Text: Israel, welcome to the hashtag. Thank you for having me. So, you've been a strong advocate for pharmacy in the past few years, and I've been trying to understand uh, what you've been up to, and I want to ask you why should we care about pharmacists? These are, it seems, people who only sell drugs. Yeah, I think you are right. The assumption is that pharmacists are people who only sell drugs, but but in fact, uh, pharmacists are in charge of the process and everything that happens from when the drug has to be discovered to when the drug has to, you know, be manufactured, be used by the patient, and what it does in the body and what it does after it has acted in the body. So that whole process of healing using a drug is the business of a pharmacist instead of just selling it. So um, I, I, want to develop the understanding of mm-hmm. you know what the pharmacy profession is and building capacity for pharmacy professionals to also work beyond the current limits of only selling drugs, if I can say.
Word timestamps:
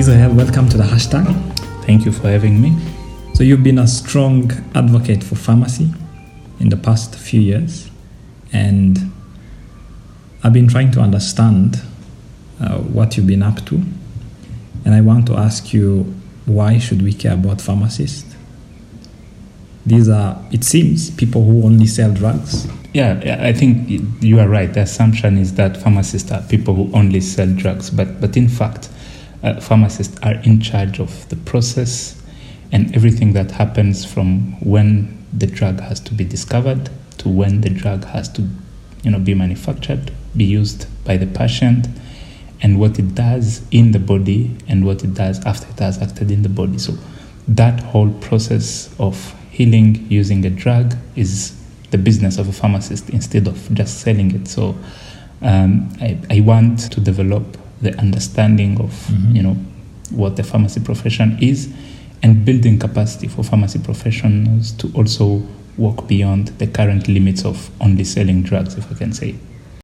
Israel, 0.00 0.32
welcome 0.32 0.66
to 0.66 0.78
the 0.78 0.82
hashtag. 0.82 1.26
Thank 1.84 2.06
you 2.06 2.12
for 2.12 2.30
having 2.30 2.58
me. 2.58 2.74
So, 3.34 3.44
you've 3.44 3.62
been 3.62 3.78
a 3.78 3.86
strong 3.86 4.50
advocate 4.74 5.22
for 5.22 5.34
pharmacy 5.34 5.92
in 6.58 6.70
the 6.70 6.78
past 6.78 7.16
few 7.16 7.42
years, 7.42 7.90
and 8.50 9.12
I've 10.42 10.54
been 10.54 10.68
trying 10.68 10.90
to 10.92 11.00
understand 11.00 11.82
uh, 12.62 12.78
what 12.78 13.18
you've 13.18 13.26
been 13.26 13.42
up 13.42 13.66
to, 13.66 13.74
and 14.86 14.94
I 14.94 15.02
want 15.02 15.26
to 15.26 15.36
ask 15.36 15.74
you 15.74 16.04
why 16.46 16.78
should 16.78 17.02
we 17.02 17.12
care 17.12 17.34
about 17.34 17.60
pharmacists? 17.60 18.34
These 19.84 20.08
are, 20.08 20.42
it 20.50 20.64
seems, 20.64 21.10
people 21.10 21.44
who 21.44 21.62
only 21.62 21.84
sell 21.84 22.14
drugs. 22.14 22.66
Yeah, 22.94 23.38
I 23.42 23.52
think 23.52 24.22
you 24.22 24.40
are 24.40 24.48
right. 24.48 24.72
The 24.72 24.80
assumption 24.80 25.36
is 25.36 25.56
that 25.56 25.76
pharmacists 25.76 26.32
are 26.32 26.40
people 26.40 26.74
who 26.74 26.90
only 26.94 27.20
sell 27.20 27.52
drugs, 27.54 27.90
but 27.90 28.18
but 28.18 28.38
in 28.38 28.48
fact, 28.48 28.88
uh, 29.42 29.60
pharmacists 29.60 30.18
are 30.22 30.34
in 30.44 30.60
charge 30.60 31.00
of 31.00 31.28
the 31.28 31.36
process 31.36 32.20
and 32.72 32.94
everything 32.94 33.32
that 33.32 33.50
happens 33.50 34.04
from 34.04 34.60
when 34.60 35.24
the 35.32 35.46
drug 35.46 35.80
has 35.80 36.00
to 36.00 36.14
be 36.14 36.24
discovered 36.24 36.90
to 37.18 37.28
when 37.28 37.60
the 37.60 37.70
drug 37.70 38.04
has 38.04 38.28
to, 38.32 38.48
you 39.02 39.10
know, 39.10 39.18
be 39.18 39.34
manufactured, 39.34 40.12
be 40.36 40.44
used 40.44 40.86
by 41.04 41.16
the 41.16 41.26
patient, 41.26 41.86
and 42.62 42.78
what 42.78 42.98
it 42.98 43.14
does 43.14 43.62
in 43.70 43.92
the 43.92 43.98
body 43.98 44.56
and 44.68 44.84
what 44.84 45.02
it 45.02 45.14
does 45.14 45.44
after 45.44 45.68
it 45.68 45.78
has 45.78 46.00
acted 46.00 46.30
in 46.30 46.42
the 46.42 46.48
body. 46.48 46.78
So 46.78 46.94
that 47.48 47.80
whole 47.80 48.12
process 48.20 48.94
of 48.98 49.34
healing 49.50 50.06
using 50.10 50.44
a 50.44 50.50
drug 50.50 50.94
is 51.16 51.56
the 51.90 51.98
business 51.98 52.38
of 52.38 52.48
a 52.48 52.52
pharmacist 52.52 53.10
instead 53.10 53.46
of 53.46 53.72
just 53.74 54.00
selling 54.00 54.34
it. 54.34 54.46
So 54.46 54.76
um, 55.42 55.90
I, 56.00 56.18
I, 56.30 56.40
want 56.40 56.92
to 56.92 57.00
develop 57.00 57.56
the 57.80 57.96
understanding 57.98 58.80
of 58.80 58.90
mm-hmm. 58.90 59.36
you 59.36 59.42
know 59.42 59.56
what 60.10 60.36
the 60.36 60.42
pharmacy 60.42 60.80
profession 60.80 61.38
is 61.40 61.72
and 62.22 62.44
building 62.44 62.78
capacity 62.78 63.28
for 63.28 63.42
pharmacy 63.42 63.78
professionals 63.78 64.72
to 64.72 64.90
also 64.94 65.42
work 65.78 66.06
beyond 66.06 66.48
the 66.58 66.66
current 66.66 67.08
limits 67.08 67.44
of 67.44 67.70
only 67.80 68.04
selling 68.04 68.42
drugs, 68.42 68.76
if 68.76 68.90
I 68.90 68.94
can 68.94 69.12
say. 69.12 69.34